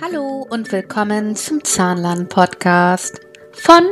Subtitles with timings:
[0.00, 3.20] Hallo und willkommen zum Zahnlern-Podcast
[3.52, 3.84] von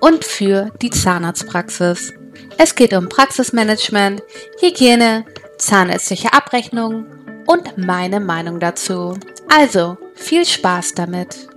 [0.00, 2.12] und für die Zahnarztpraxis.
[2.58, 4.22] Es geht um Praxismanagement,
[4.60, 5.24] Hygiene,
[5.58, 7.06] zahnärztliche Abrechnung
[7.46, 9.18] und meine Meinung dazu.
[9.48, 11.48] Also viel Spaß damit!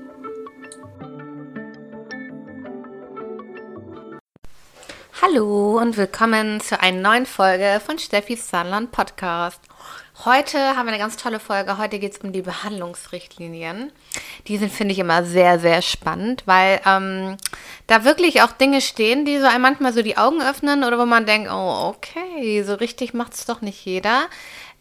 [5.22, 9.60] Hallo und willkommen zu einer neuen Folge von Steffis Zahnland Podcast.
[10.26, 11.78] Heute haben wir eine ganz tolle Folge.
[11.78, 13.94] Heute geht es um die Behandlungsrichtlinien.
[14.50, 17.38] Die sind, finde ich, immer sehr, sehr spannend, weil ähm,
[17.88, 21.06] da wirklich auch Dinge stehen, die so einem manchmal so die Augen öffnen oder wo
[21.06, 24.24] man denkt, oh, okay, so richtig macht es doch nicht jeder.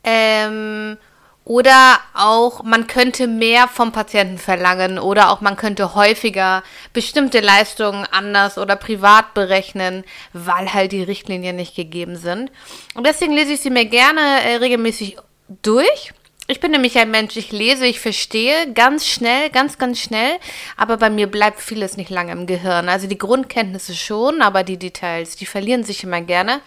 [0.03, 0.99] Ähm,
[1.45, 6.63] oder auch, man könnte mehr vom Patienten verlangen oder auch man könnte häufiger
[6.93, 12.51] bestimmte Leistungen anders oder privat berechnen, weil halt die Richtlinien nicht gegeben sind.
[12.95, 15.17] Und deswegen lese ich sie mir gerne äh, regelmäßig
[15.63, 16.13] durch.
[16.51, 20.39] Ich bin nämlich ein Mensch, ich lese, ich verstehe ganz schnell, ganz, ganz schnell,
[20.79, 22.89] aber bei mir bleibt vieles nicht lange im Gehirn.
[22.89, 26.63] Also die Grundkenntnisse schon, aber die Details, die verlieren sich immer gerne.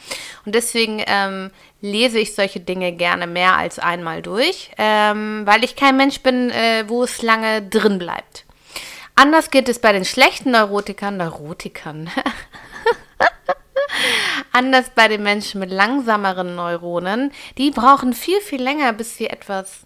[0.46, 1.50] Und deswegen ähm,
[1.82, 6.52] lese ich solche Dinge gerne mehr als einmal durch, ähm, weil ich kein Mensch bin,
[6.52, 8.46] äh, wo es lange drin bleibt.
[9.16, 12.12] Anders geht es bei den schlechten Neurotikern, Neurotikern.
[14.52, 17.32] Anders bei den Menschen mit langsameren Neuronen.
[17.58, 19.86] Die brauchen viel, viel länger, bis sie etwas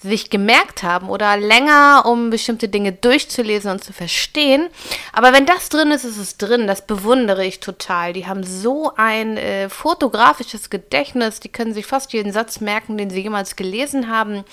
[0.00, 4.68] sich gemerkt haben oder länger, um bestimmte Dinge durchzulesen und zu verstehen.
[5.12, 6.66] Aber wenn das drin ist, ist es drin.
[6.66, 8.12] Das bewundere ich total.
[8.12, 11.40] Die haben so ein äh, fotografisches Gedächtnis.
[11.40, 14.44] Die können sich fast jeden Satz merken, den sie jemals gelesen haben.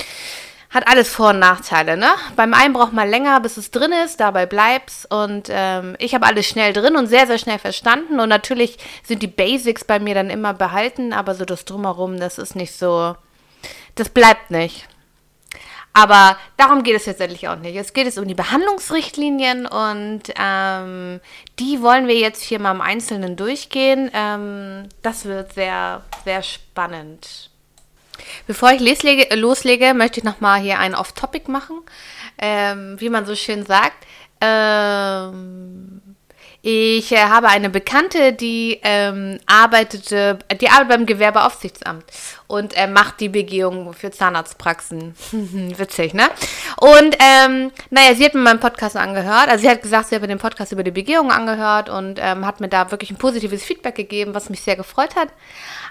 [0.75, 2.09] Hat alles Vor- und Nachteile, ne?
[2.35, 5.07] Beim einen braucht man länger, bis es drin ist, dabei bleibt's.
[5.09, 8.19] Und ähm, ich habe alles schnell drin und sehr, sehr schnell verstanden.
[8.19, 12.37] Und natürlich sind die Basics bei mir dann immer behalten, aber so das Drumherum, das
[12.37, 13.15] ist nicht so.
[13.95, 14.85] Das bleibt nicht.
[15.93, 17.77] Aber darum geht es letztendlich auch nicht.
[17.77, 21.21] Es geht es um die Behandlungsrichtlinien und ähm,
[21.57, 24.11] die wollen wir jetzt hier mal im Einzelnen durchgehen.
[24.13, 27.49] Ähm, das wird sehr, sehr spannend.
[28.47, 31.81] Bevor ich loslege, loslege möchte ich nochmal hier ein Off-Topic machen.
[32.37, 34.05] Ähm, wie man so schön sagt.
[34.41, 36.01] Ähm,
[36.67, 42.05] ich äh, habe eine Bekannte, die ähm, arbeitete, die arbeitet beim Gewerbeaufsichtsamt
[42.47, 45.13] und äh, macht die Begehung für Zahnarztpraxen.
[45.77, 46.27] Witzig, ne?
[46.77, 49.47] Und ähm, naja, sie hat mir meinen Podcast angehört.
[49.47, 52.47] Also sie hat gesagt, sie hat mir den Podcast über die Begehung angehört und ähm,
[52.47, 55.29] hat mir da wirklich ein positives Feedback gegeben, was mich sehr gefreut hat.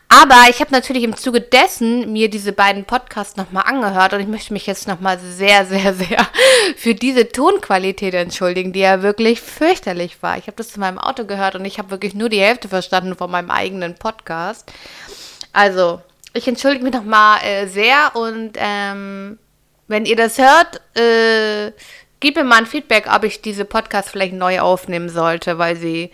[0.08, 4.28] Aber ich habe natürlich im Zuge dessen mir diese beiden Podcasts nochmal angehört und ich
[4.28, 6.28] möchte mich jetzt nochmal sehr, sehr, sehr
[6.76, 10.38] für diese Tonqualität entschuldigen, die ja wirklich fürchterlich war.
[10.38, 13.16] Ich habe das in meinem Auto gehört und ich habe wirklich nur die Hälfte verstanden
[13.16, 14.70] von meinem eigenen Podcast.
[15.52, 16.00] Also,
[16.32, 19.38] ich entschuldige mich nochmal äh, sehr und ähm,
[19.88, 21.72] wenn ihr das hört, äh,
[22.20, 26.10] gebt mir mal ein Feedback, ob ich diese Podcasts vielleicht neu aufnehmen sollte, weil sie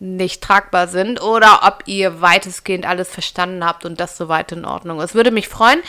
[0.00, 5.00] nicht tragbar sind oder ob ihr weitestgehend alles verstanden habt und das soweit in Ordnung
[5.00, 5.14] ist.
[5.14, 5.80] Würde mich freuen.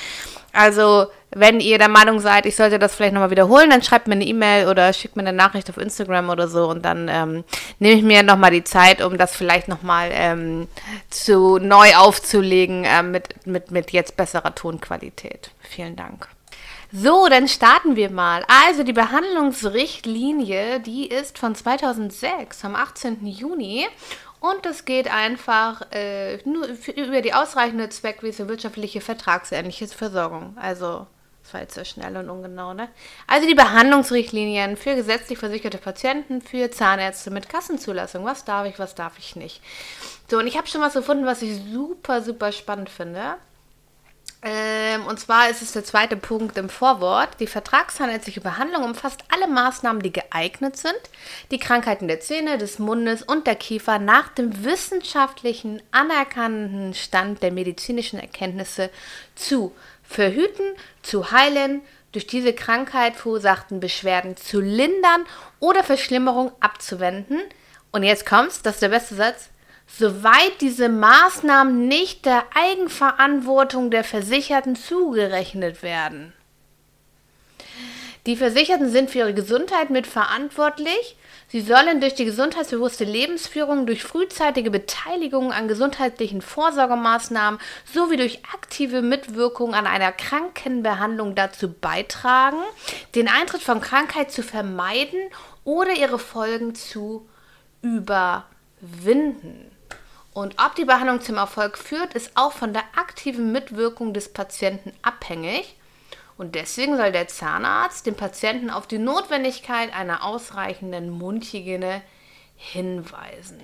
[0.54, 4.16] Also, wenn ihr der Meinung seid, ich sollte das vielleicht nochmal wiederholen, dann schreibt mir
[4.16, 7.46] eine E-Mail oder schickt mir eine Nachricht auf Instagram oder so und dann ähm,
[7.80, 10.68] nehme ich mir nochmal die Zeit, um das vielleicht nochmal ähm,
[11.10, 15.52] zu neu aufzulegen äh, mit, mit, mit jetzt besserer Tonqualität.
[15.62, 16.28] Vielen Dank.
[16.94, 18.44] So, dann starten wir mal.
[18.68, 23.26] Also die Behandlungsrichtlinie, die ist von 2006, vom 18.
[23.26, 23.88] Juni.
[24.42, 30.58] Und es geht einfach äh, nur über die ausreichende zweckmäßige wirtschaftliche vertragsähnliche Versorgung.
[30.60, 31.08] Also,
[31.44, 32.90] das war jetzt so schnell und ungenau, ne?
[33.28, 38.26] Also die Behandlungsrichtlinien für gesetzlich versicherte Patienten, für Zahnärzte mit Kassenzulassung.
[38.26, 39.62] Was darf ich, was darf ich nicht?
[40.30, 43.36] So, und ich habe schon was gefunden, was ich super, super spannend finde.
[44.44, 47.40] Ähm, und zwar ist es der zweite Punkt im Vorwort.
[47.40, 51.00] Die vertragszahnärztliche Behandlung umfasst alle Maßnahmen, die geeignet sind,
[51.52, 57.52] die Krankheiten der Zähne, des Mundes und der Kiefer nach dem wissenschaftlichen anerkannten Stand der
[57.52, 58.90] medizinischen Erkenntnisse
[59.36, 60.66] zu verhüten,
[61.04, 61.82] zu heilen,
[62.12, 65.26] durch diese Krankheit verursachten Beschwerden zu lindern
[65.60, 67.40] oder Verschlimmerung abzuwenden.
[67.92, 69.50] Und jetzt kommt's, das ist der beste Satz,
[69.98, 76.34] soweit diese Maßnahmen nicht der Eigenverantwortung der Versicherten zugerechnet werden.
[78.28, 81.18] Die Versicherten sind für ihre Gesundheit mitverantwortlich.
[81.48, 87.60] Sie sollen durch die gesundheitsbewusste Lebensführung, durch frühzeitige Beteiligung an gesundheitlichen Vorsorgemaßnahmen
[87.92, 92.60] sowie durch aktive Mitwirkung an einer Krankenbehandlung dazu beitragen,
[93.16, 95.20] den Eintritt von Krankheit zu vermeiden
[95.64, 97.28] oder ihre Folgen zu
[97.82, 99.72] überwinden.
[100.34, 104.94] Und ob die Behandlung zum Erfolg führt, ist auch von der aktiven Mitwirkung des Patienten
[105.02, 105.76] abhängig.
[106.38, 112.02] Und deswegen soll der Zahnarzt den Patienten auf die Notwendigkeit einer ausreichenden Mundhygiene
[112.56, 113.60] hinweisen.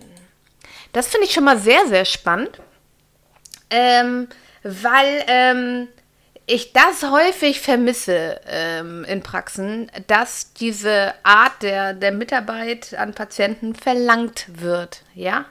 [0.91, 2.59] Das finde ich schon mal sehr, sehr spannend,
[3.69, 4.27] ähm,
[4.63, 5.87] weil ähm,
[6.45, 13.75] ich das häufig vermisse ähm, in Praxen, dass diese Art der, der Mitarbeit an Patienten
[13.75, 15.01] verlangt wird.
[15.13, 15.45] Ja,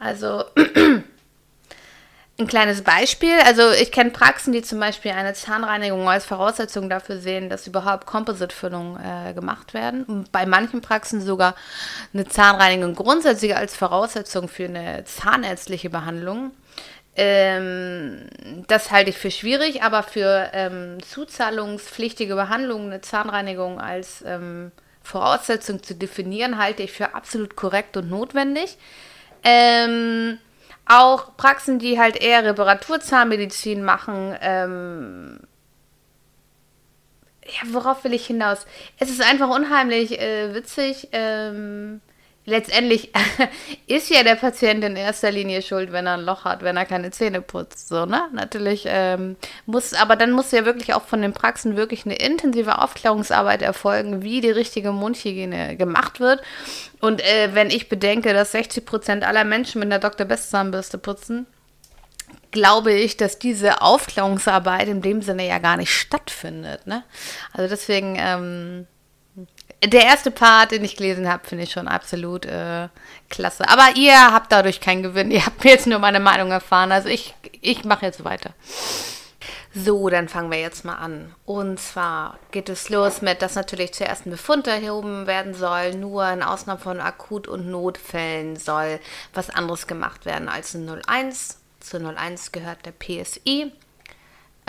[0.00, 0.44] also
[2.38, 3.38] ein kleines Beispiel.
[3.46, 8.06] Also ich kenne Praxen, die zum Beispiel eine Zahnreinigung als Voraussetzung dafür sehen, dass überhaupt
[8.06, 10.04] Composite-Füllungen äh, gemacht werden.
[10.04, 11.54] Und bei manchen Praxen sogar
[12.12, 16.50] eine Zahnreinigung grundsätzlich als Voraussetzung für eine zahnärztliche Behandlung.
[17.14, 18.28] Ähm,
[18.68, 25.82] das halte ich für schwierig, aber für ähm, zuzahlungspflichtige Behandlungen eine Zahnreinigung als ähm, Voraussetzung
[25.82, 28.78] zu definieren, halte ich für absolut korrekt und notwendig.
[29.42, 30.38] Ähm,
[30.86, 35.40] auch Praxen, die halt eher Reparaturzahnmedizin machen, ähm,
[37.44, 38.66] ja, worauf will ich hinaus?
[38.98, 42.00] Es ist einfach unheimlich äh, witzig, ähm,
[42.44, 43.12] letztendlich
[43.86, 46.84] ist ja der Patient in erster Linie schuld, wenn er ein Loch hat, wenn er
[46.84, 47.88] keine Zähne putzt.
[47.88, 48.28] So, ne?
[48.32, 52.78] Natürlich ähm, muss, aber dann muss ja wirklich auch von den Praxen wirklich eine intensive
[52.78, 56.40] Aufklärungsarbeit erfolgen, wie die richtige Mundhygiene gemacht wird.
[57.00, 60.26] Und äh, wenn ich bedenke, dass 60 Prozent aller Menschen mit einer Dr.
[60.26, 61.46] Best Zahnbürste putzen,
[62.50, 66.86] glaube ich, dass diese Aufklärungsarbeit in dem Sinne ja gar nicht stattfindet.
[66.86, 67.04] Ne?
[67.52, 68.86] Also deswegen, ähm,
[69.84, 72.88] der erste Part, den ich gelesen habe, finde ich schon absolut äh,
[73.28, 73.68] klasse.
[73.68, 75.30] Aber ihr habt dadurch keinen Gewinn.
[75.30, 76.92] Ihr habt mir jetzt nur meine Meinung erfahren.
[76.92, 78.50] Also ich, ich mache jetzt weiter.
[79.72, 81.32] So, dann fangen wir jetzt mal an.
[81.46, 85.94] Und zwar geht es los mit, dass natürlich zuerst ein Befund erhoben werden soll.
[85.94, 88.98] Nur in Ausnahme von Akut- und Notfällen soll
[89.32, 91.58] was anderes gemacht werden als ein 01.
[91.78, 93.72] Zu 01 gehört der PSI.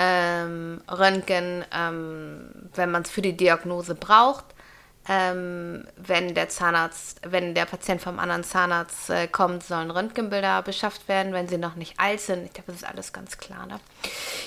[0.03, 4.45] Ähm, Röntgen, ähm, wenn man es für die Diagnose braucht
[5.09, 11.07] ähm, wenn der Zahnarzt, wenn der Patient vom anderen Zahnarzt äh, kommt, sollen Röntgenbilder beschafft
[11.07, 12.45] werden, wenn sie noch nicht alt sind.
[12.45, 13.65] Ich glaube, das ist alles ganz klar.
[13.65, 13.79] Ne?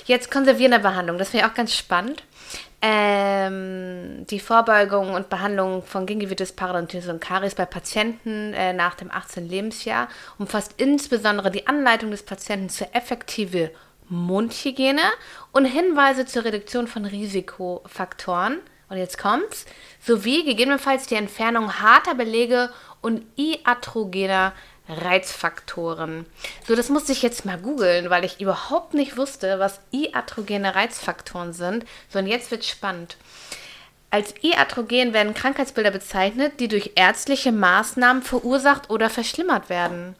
[0.04, 2.22] Jetzt konservierende Behandlung, das finde ich auch ganz spannend.
[2.80, 9.10] Ähm, die Vorbeugung und Behandlung von Gingivitis, Parodontitis und Karies bei Patienten äh, nach dem
[9.10, 9.48] 18.
[9.48, 10.06] Lebensjahr
[10.38, 13.70] umfasst insbesondere die Anleitung des Patienten zur effektiven
[14.08, 15.02] Mundhygiene
[15.52, 19.64] und Hinweise zur Reduktion von Risikofaktoren und jetzt kommt's,
[20.00, 22.70] sowie gegebenenfalls die Entfernung harter Belege
[23.00, 24.52] und iatrogener
[24.88, 26.26] Reizfaktoren.
[26.66, 31.52] So, das musste ich jetzt mal googeln, weil ich überhaupt nicht wusste, was iatrogene Reizfaktoren
[31.54, 31.86] sind.
[32.10, 33.16] So, und jetzt wird spannend.
[34.10, 40.14] Als iatrogen werden Krankheitsbilder bezeichnet, die durch ärztliche Maßnahmen verursacht oder verschlimmert werden.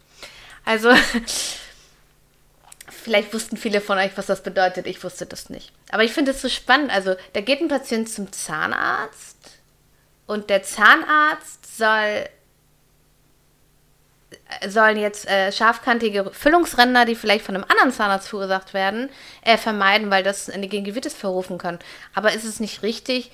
[0.65, 0.91] Also,
[3.05, 4.87] Vielleicht wussten viele von euch, was das bedeutet.
[4.87, 5.73] Ich wusste das nicht.
[5.91, 6.91] Aber ich finde es so spannend.
[6.91, 9.37] Also, da geht ein Patient zum Zahnarzt
[10.27, 12.25] und der Zahnarzt soll
[14.67, 19.11] sollen jetzt äh, scharfkantige Füllungsränder, die vielleicht von einem anderen Zahnarzt verursacht werden,
[19.43, 21.79] äh, vermeiden, weil das eine Gingivitis verrufen kann.
[22.15, 23.31] Aber ist es nicht richtig,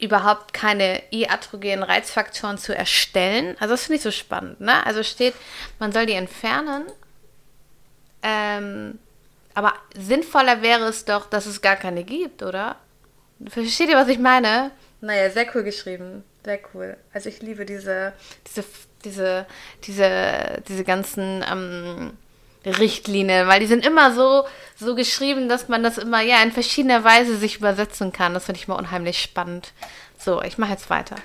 [0.00, 3.56] überhaupt keine iatrogenen Reizfaktoren zu erstellen?
[3.60, 4.60] Also das finde ich so spannend.
[4.60, 4.84] Ne?
[4.84, 5.34] Also steht,
[5.78, 6.86] man soll die entfernen.
[8.22, 8.98] Ähm,
[9.54, 12.76] aber sinnvoller wäre es doch, dass es gar keine gibt, oder?
[13.48, 14.70] Versteht ihr, was ich meine?
[15.00, 16.24] Naja, sehr cool geschrieben.
[16.44, 16.96] Sehr cool.
[17.12, 18.12] Also ich liebe diese,
[18.46, 18.64] diese,
[19.04, 19.46] diese,
[19.84, 22.12] diese, diese ganzen ähm,
[22.64, 24.44] Richtlinien, weil die sind immer so,
[24.76, 28.34] so geschrieben, dass man das immer ja in verschiedener Weise sich übersetzen kann.
[28.34, 29.72] Das finde ich mal unheimlich spannend.
[30.18, 31.16] So, ich mache jetzt weiter.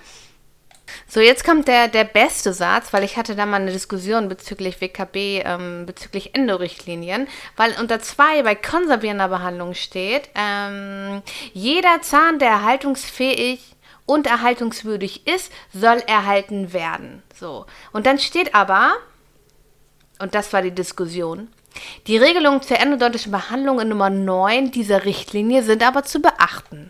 [1.07, 4.81] So, jetzt kommt der, der beste Satz, weil ich hatte da mal eine Diskussion bezüglich
[4.81, 11.21] WKB, ähm, bezüglich Endorichtlinien, weil unter zwei bei konservierender Behandlung steht, ähm,
[11.53, 13.75] jeder Zahn, der erhaltungsfähig
[14.05, 17.23] und erhaltungswürdig ist, soll erhalten werden.
[17.35, 17.65] So.
[17.91, 18.93] Und dann steht aber,
[20.19, 21.49] und das war die Diskussion,
[22.07, 26.89] die Regelungen zur endodontischen Behandlung in Nummer 9 dieser Richtlinie sind aber zu beachten.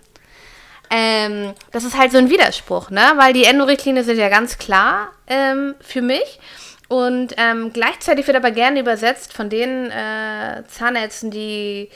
[0.89, 3.13] Ähm, das ist halt so ein Widerspruch, ne?
[3.17, 6.39] Weil die Endo-Richtlinien sind ja ganz klar ähm, für mich.
[6.89, 11.89] Und ähm, gleichzeitig wird aber gerne übersetzt von den äh, Zahnärzten, die,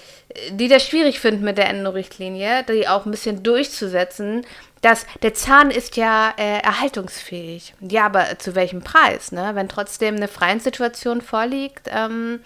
[0.52, 4.46] die das schwierig finden mit der Endo-Richtlinie, die auch ein bisschen durchzusetzen,
[4.82, 7.74] dass der Zahn ist ja äh, erhaltungsfähig.
[7.80, 9.32] Ja, aber zu welchem Preis?
[9.32, 9.52] Ne?
[9.54, 12.42] Wenn trotzdem eine Freiendsituation vorliegt, ähm,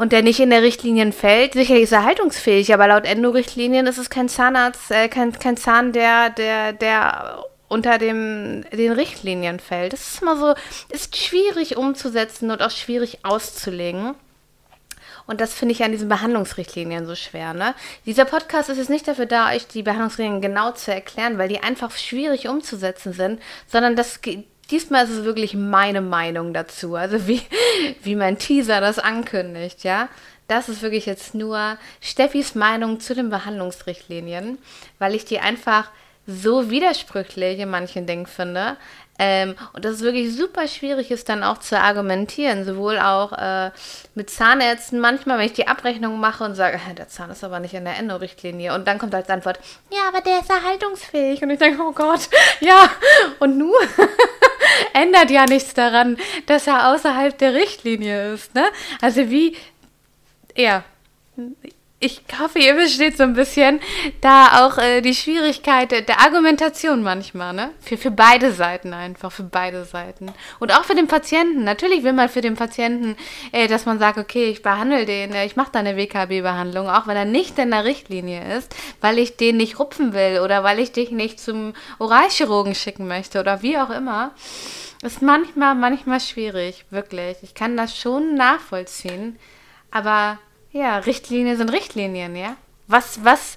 [0.00, 3.98] und der nicht in der Richtlinien fällt, sicherlich ist er haltungsfähig, aber laut Endo-Richtlinien ist
[3.98, 9.94] es kein Zahnarzt, äh, kein, kein Zahn, der, der, der unter dem, den Richtlinien fällt.
[9.94, 10.54] Das ist immer so,
[10.90, 14.14] ist schwierig umzusetzen und auch schwierig auszulegen.
[15.26, 17.54] Und das finde ich an diesen Behandlungsrichtlinien so schwer.
[17.54, 17.74] Ne?
[18.04, 21.62] Dieser Podcast ist jetzt nicht dafür da, euch die Behandlungsrichtlinien genau zu erklären, weil die
[21.62, 24.20] einfach schwierig umzusetzen sind, sondern das
[24.72, 26.96] diesmal ist es wirklich meine Meinung dazu.
[26.96, 27.42] Also wie,
[28.02, 30.08] wie mein Teaser das ankündigt, ja.
[30.48, 34.58] Das ist wirklich jetzt nur Steffis Meinung zu den Behandlungsrichtlinien,
[34.98, 35.90] weil ich die einfach
[36.26, 38.76] so widersprüchlich in manchen Dingen finde.
[39.18, 42.64] Ähm, und das ist wirklich super schwierig ist, dann auch zu argumentieren.
[42.64, 43.70] Sowohl auch äh,
[44.14, 47.74] mit Zahnärzten manchmal, wenn ich die Abrechnung mache und sage, der Zahn ist aber nicht
[47.74, 48.74] in der Endo-Richtlinie.
[48.74, 49.58] Und dann kommt als Antwort,
[49.90, 51.42] ja, aber der ist erhaltungsfähig.
[51.42, 52.28] Und ich denke, oh Gott,
[52.60, 52.90] ja,
[53.38, 53.78] und nur
[54.94, 58.54] ändert ja nichts daran, dass er außerhalb der Richtlinie ist.
[58.54, 58.64] Ne?
[59.00, 59.56] Also wie,
[60.56, 60.84] ja,
[62.02, 63.80] ich hoffe, ihr versteht so ein bisschen
[64.20, 67.70] da auch äh, die Schwierigkeit der, Argumentation manchmal, ne?
[67.80, 70.32] Für, für beide Seiten einfach, für beide Seiten.
[70.58, 71.62] Und auch für den Patienten.
[71.62, 73.16] Natürlich will man für den Patienten,
[73.52, 77.06] äh, dass man sagt, okay, ich behandle den, äh, ich mache da eine WKB-Behandlung, auch
[77.06, 80.80] wenn er nicht in der Richtlinie ist, weil ich den nicht rupfen will oder weil
[80.80, 84.32] ich dich nicht zum Oralchirurgen schicken möchte oder wie auch immer.
[85.04, 87.36] Ist manchmal, manchmal schwierig, wirklich.
[87.42, 89.38] Ich kann das schon nachvollziehen,
[89.92, 90.38] aber
[90.72, 92.56] ja, Richtlinien sind Richtlinien, ja.
[92.88, 93.56] Was, was,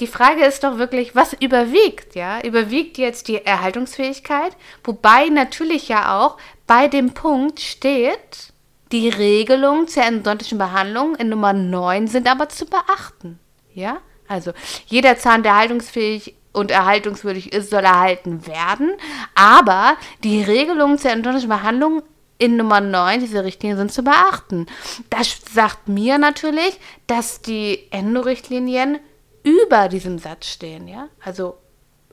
[0.00, 2.40] die Frage ist doch wirklich, was überwiegt, ja?
[2.42, 4.56] Überwiegt jetzt die Erhaltungsfähigkeit?
[4.84, 8.52] Wobei natürlich ja auch bei dem Punkt steht,
[8.92, 13.38] die Regelungen zur endodontischen Behandlung in Nummer 9 sind aber zu beachten,
[13.74, 13.98] ja?
[14.28, 14.52] Also,
[14.86, 18.92] jeder Zahn, der erhaltungsfähig und erhaltungswürdig ist, soll erhalten werden.
[19.34, 22.02] Aber die Regelungen zur endodontischen Behandlung
[22.38, 24.66] in Nummer 9, diese Richtlinien sind zu beachten.
[25.10, 28.98] Das sagt mir natürlich, dass die Endo-Richtlinien
[29.42, 31.08] über diesem Satz stehen, ja?
[31.24, 31.56] Also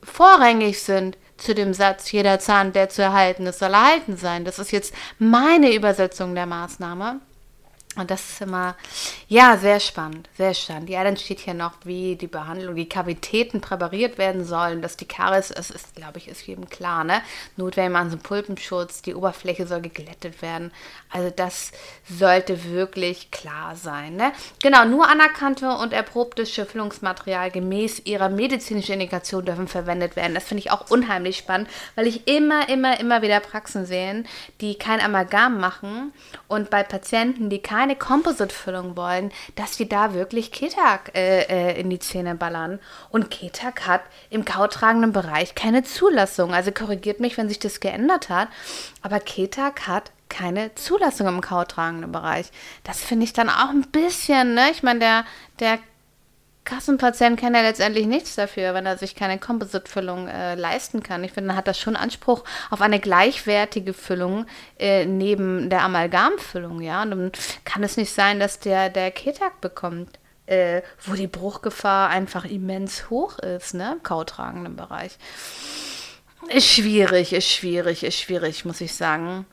[0.01, 4.45] vorrangig sind zu dem Satz, jeder Zahn, der zu erhalten ist, soll erhalten sein.
[4.45, 7.21] Das ist jetzt meine Übersetzung der Maßnahme.
[7.95, 8.75] Und das ist immer,
[9.27, 10.89] ja, sehr spannend, sehr spannend.
[10.89, 15.07] Ja, dann steht hier noch, wie die Behandlung, die Kavitäten präpariert werden sollen, dass die
[15.07, 17.21] Karies, es ist, glaube ich, ist jedem klar, ne?
[17.55, 20.71] Notwendig machen so Pulpenschutz, die Oberfläche soll geglättet werden.
[21.11, 21.71] Also das
[22.09, 24.31] sollte wirklich klar sein, ne?
[24.61, 30.33] Genau, nur anerkannte und erprobte Schüffelungsmaterial gemäß ihrer medizinischen Indikation dürfen verwendet werden.
[30.33, 34.23] Das finde ich auch unheimlich spannend, weil ich immer, immer, immer wieder Praxen sehe,
[34.61, 36.11] die kein Amalgam machen
[36.47, 41.77] und bei Patienten, die kein keine Composite-Füllung wollen, dass die da wirklich Ketak äh, äh,
[41.77, 42.79] in die Zähne ballern.
[43.09, 46.53] Und Ketak hat im kautragenden Bereich keine Zulassung.
[46.53, 48.47] Also korrigiert mich, wenn sich das geändert hat.
[49.01, 52.51] Aber Ketak hat keine Zulassung im kautragenden Bereich.
[52.85, 54.71] Das finde ich dann auch ein bisschen, ne?
[54.71, 55.25] Ich meine, der,
[55.59, 55.79] der
[56.65, 61.23] Kassenpatient kann ja letztendlich nichts dafür, wenn er sich keine Composite-Füllung äh, leisten kann.
[61.23, 64.45] Ich finde, dann hat das schon Anspruch auf eine gleichwertige Füllung
[64.79, 67.03] äh, neben der Amalgamfüllung, ja.
[67.03, 67.31] Und dann
[67.65, 73.09] kann es nicht sein, dass der, der Ketak bekommt, äh, wo die Bruchgefahr einfach immens
[73.09, 75.17] hoch ist, ne, im kautragenden Bereich.
[76.49, 79.45] Ist schwierig, ist schwierig, ist schwierig, muss ich sagen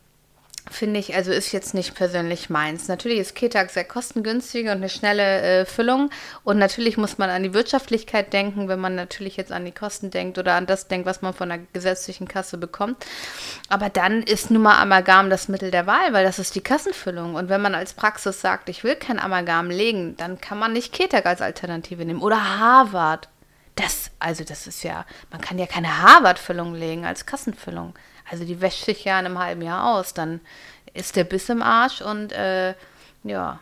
[0.70, 2.88] finde ich, also ist jetzt nicht persönlich meins.
[2.88, 6.10] Natürlich ist Ketak sehr kostengünstig und eine schnelle äh, Füllung.
[6.44, 10.10] Und natürlich muss man an die Wirtschaftlichkeit denken, wenn man natürlich jetzt an die Kosten
[10.10, 13.04] denkt oder an das denkt, was man von der gesetzlichen Kasse bekommt.
[13.68, 17.34] Aber dann ist nun mal Amalgam das Mittel der Wahl, weil das ist die Kassenfüllung.
[17.34, 20.92] Und wenn man als Praxis sagt, ich will kein Amalgam legen, dann kann man nicht
[20.92, 22.22] Ketak als Alternative nehmen.
[22.22, 23.28] Oder Harvard.
[23.76, 27.94] Das, also das ist ja, man kann ja keine Harvard-Füllung legen als Kassenfüllung.
[28.30, 30.14] Also die wäscht sich ja in einem halben Jahr aus.
[30.14, 30.40] Dann
[30.94, 32.74] ist der Biss im Arsch und äh,
[33.24, 33.60] ja,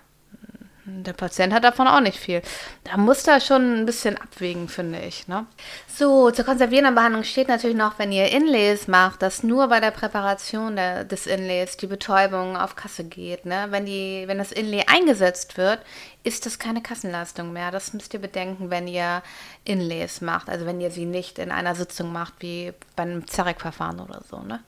[0.89, 2.41] der Patient hat davon auch nicht viel.
[2.85, 5.29] Da muss da schon ein bisschen abwägen, finde ich.
[5.29, 5.47] Ne?
[5.87, 9.91] So, zur konservierenden Behandlung steht natürlich noch, wenn ihr Inlays macht, dass nur bei der
[9.91, 13.45] Präparation der, des Inlays die Betäubung auf Kasse geht.
[13.45, 13.67] Ne?
[13.71, 15.81] Wenn, die, wenn das Inlay eingesetzt wird,
[16.25, 17.71] ist das keine Kassenleistung mehr.
[17.71, 19.23] Das müsst ihr bedenken, wenn ihr
[19.65, 20.49] Inlays macht.
[20.49, 24.41] Also wenn ihr sie nicht in einer Sitzung macht, wie beim Zarek-Verfahren oder so.
[24.41, 24.61] Ne?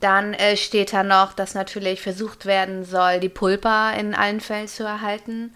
[0.00, 4.68] Dann äh, steht da noch, dass natürlich versucht werden soll, die Pulpa in allen Fällen
[4.68, 5.54] zu erhalten.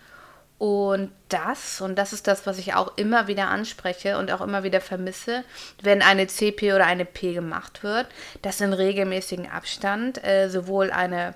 [0.58, 4.62] Und das, und das ist das, was ich auch immer wieder anspreche und auch immer
[4.62, 5.42] wieder vermisse,
[5.82, 8.06] wenn eine CP oder eine P gemacht wird,
[8.42, 11.34] dass in regelmäßigem Abstand äh, sowohl eine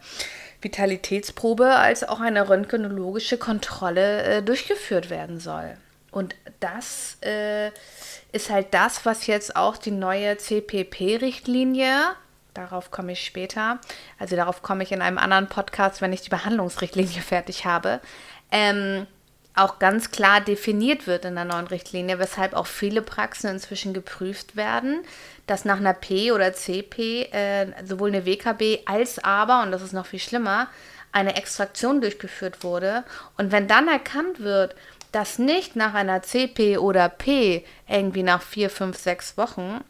[0.61, 5.77] Vitalitätsprobe als auch eine röntgenologische Kontrolle äh, durchgeführt werden soll.
[6.11, 7.71] Und das äh,
[8.33, 12.15] ist halt das, was jetzt auch die neue CPP-Richtlinie
[12.55, 13.79] Darauf komme ich später.
[14.19, 18.01] Also darauf komme ich in einem anderen Podcast, wenn ich die Behandlungsrichtlinie fertig habe.
[18.51, 19.07] Ähm,
[19.57, 24.57] auch ganz klar definiert wird in der neuen Richtlinie, weshalb auch viele Praxen inzwischen geprüft
[24.57, 25.05] werden,
[25.47, 29.93] dass nach einer P oder CP äh, sowohl eine WKB als aber, und das ist
[29.93, 30.69] noch viel schlimmer,
[31.13, 33.05] eine Extraktion durchgeführt wurde
[33.37, 34.75] und wenn dann erkannt wird,
[35.13, 39.85] dass nicht nach einer CP oder P irgendwie nach vier, fünf, sechs Wochen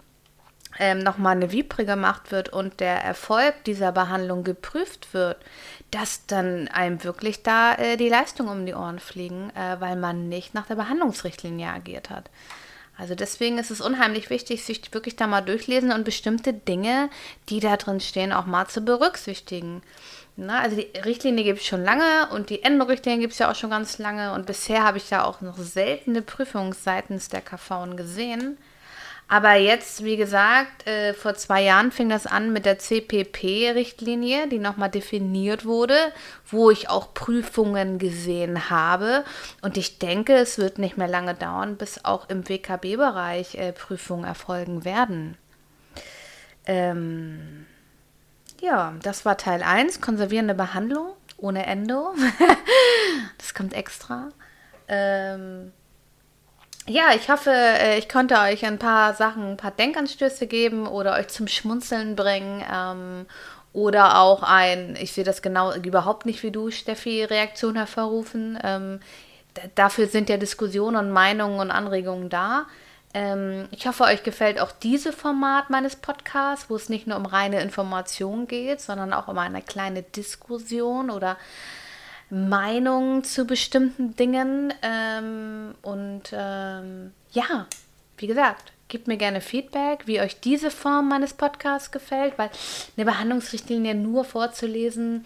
[0.78, 5.36] ähm, nochmal eine Vipre gemacht wird und der Erfolg dieser Behandlung geprüft wird,
[5.90, 10.28] dass dann einem wirklich da äh, die Leistung um die Ohren fliegen, äh, weil man
[10.28, 12.30] nicht nach der Behandlungsrichtlinie agiert hat.
[12.96, 17.10] Also deswegen ist es unheimlich wichtig, sich wirklich da mal durchlesen und bestimmte Dinge,
[17.48, 19.82] die da drin stehen, auch mal zu berücksichtigen.
[20.36, 23.54] Na, also die Richtlinie gibt es schon lange und die Endrichtlinie gibt es ja auch
[23.54, 27.96] schon ganz lange und bisher habe ich da auch noch seltene Prüfungen seitens der KV
[27.96, 28.58] gesehen.
[29.26, 34.58] Aber jetzt, wie gesagt, äh, vor zwei Jahren fing das an mit der CPP-Richtlinie, die
[34.58, 35.96] nochmal definiert wurde,
[36.46, 39.24] wo ich auch Prüfungen gesehen habe.
[39.62, 44.24] Und ich denke, es wird nicht mehr lange dauern, bis auch im WKB-Bereich äh, Prüfungen
[44.24, 45.38] erfolgen werden.
[46.66, 47.66] Ähm,
[48.60, 52.14] ja, das war Teil 1, konservierende Behandlung ohne Endo.
[53.38, 54.30] das kommt extra.
[54.88, 55.72] Ähm,
[56.86, 61.14] ja, ich hoffe, äh, ich konnte euch ein paar Sachen, ein paar Denkanstöße geben oder
[61.14, 62.62] euch zum Schmunzeln bringen.
[62.70, 63.26] Ähm,
[63.72, 68.58] oder auch ein, ich sehe das genau überhaupt nicht wie du, Steffi, Reaktion hervorrufen.
[68.62, 69.00] Ähm,
[69.74, 72.66] dafür sind ja Diskussionen und Meinungen und Anregungen da.
[73.14, 77.26] Ähm, ich hoffe, euch gefällt auch dieses Format meines Podcasts, wo es nicht nur um
[77.26, 81.36] reine Information geht, sondern auch um eine kleine Diskussion oder
[82.30, 84.72] Meinung zu bestimmten Dingen.
[84.82, 87.66] Ähm, und ähm, ja,
[88.18, 92.50] wie gesagt, gebt mir gerne Feedback, wie euch diese Form meines Podcasts gefällt, weil
[92.96, 95.24] eine Behandlungsrichtlinie nur vorzulesen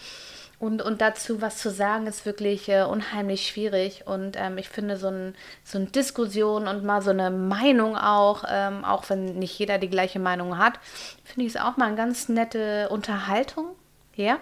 [0.61, 4.07] und, und dazu was zu sagen, ist wirklich äh, unheimlich schwierig.
[4.07, 8.45] Und ähm, ich finde, so, ein, so eine Diskussion und mal so eine Meinung auch,
[8.49, 10.81] ähm, auch wenn nicht jeder die gleiche Meinung hat,
[11.25, 13.77] finde ich es auch mal eine ganz nette Unterhaltung.
[14.17, 14.39] Ja.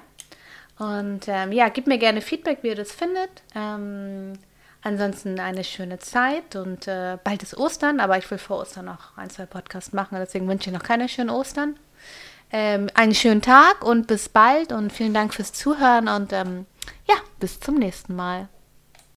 [0.78, 3.30] Und ähm, ja, gebt mir gerne Feedback, wie ihr das findet.
[3.54, 4.34] Ähm,
[4.82, 9.16] ansonsten eine schöne Zeit und äh, bald ist Ostern, aber ich will vor Ostern noch
[9.16, 10.18] ein, zwei Podcasts machen.
[10.18, 11.76] Deswegen wünsche ich noch keine schönen Ostern.
[12.52, 16.66] Ähm, einen schönen Tag und bis bald und vielen Dank fürs Zuhören und ähm,
[17.08, 18.48] ja, bis zum nächsten Mal.